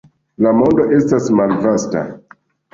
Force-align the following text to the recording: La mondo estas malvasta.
La 0.45 0.53
mondo 0.61 0.87
estas 1.01 1.29
malvasta. 1.43 2.05